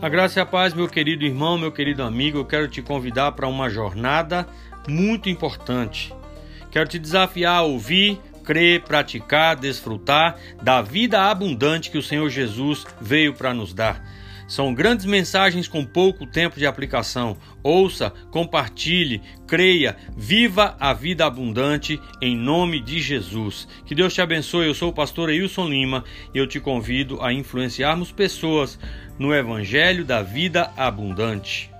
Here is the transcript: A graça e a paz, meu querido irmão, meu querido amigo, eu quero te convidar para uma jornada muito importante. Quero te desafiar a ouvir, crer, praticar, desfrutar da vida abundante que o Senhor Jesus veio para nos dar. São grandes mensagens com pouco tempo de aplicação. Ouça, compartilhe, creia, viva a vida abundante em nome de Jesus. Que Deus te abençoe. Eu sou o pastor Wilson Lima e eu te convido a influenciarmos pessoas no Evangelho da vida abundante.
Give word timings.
A 0.00 0.10
graça 0.10 0.38
e 0.38 0.42
a 0.42 0.46
paz, 0.46 0.74
meu 0.74 0.88
querido 0.88 1.24
irmão, 1.24 1.56
meu 1.56 1.72
querido 1.72 2.02
amigo, 2.02 2.36
eu 2.36 2.44
quero 2.44 2.68
te 2.68 2.82
convidar 2.82 3.32
para 3.32 3.48
uma 3.48 3.70
jornada 3.70 4.46
muito 4.86 5.30
importante. 5.30 6.14
Quero 6.70 6.86
te 6.86 6.98
desafiar 6.98 7.56
a 7.56 7.62
ouvir, 7.62 8.20
crer, 8.44 8.82
praticar, 8.82 9.56
desfrutar 9.56 10.36
da 10.62 10.82
vida 10.82 11.22
abundante 11.22 11.90
que 11.90 11.96
o 11.96 12.02
Senhor 12.02 12.28
Jesus 12.28 12.86
veio 13.00 13.32
para 13.32 13.54
nos 13.54 13.72
dar. 13.72 14.04
São 14.46 14.72
grandes 14.72 15.04
mensagens 15.04 15.66
com 15.66 15.84
pouco 15.84 16.26
tempo 16.26 16.58
de 16.58 16.66
aplicação. 16.66 17.36
Ouça, 17.62 18.10
compartilhe, 18.30 19.20
creia, 19.46 19.96
viva 20.16 20.76
a 20.78 20.92
vida 20.92 21.26
abundante 21.26 22.00
em 22.22 22.36
nome 22.36 22.80
de 22.80 23.00
Jesus. 23.00 23.66
Que 23.84 23.94
Deus 23.94 24.14
te 24.14 24.20
abençoe. 24.20 24.66
Eu 24.66 24.74
sou 24.74 24.90
o 24.90 24.94
pastor 24.94 25.28
Wilson 25.30 25.68
Lima 25.68 26.04
e 26.32 26.38
eu 26.38 26.46
te 26.46 26.60
convido 26.60 27.20
a 27.22 27.32
influenciarmos 27.32 28.12
pessoas 28.12 28.78
no 29.18 29.34
Evangelho 29.34 30.04
da 30.04 30.22
vida 30.22 30.70
abundante. 30.76 31.75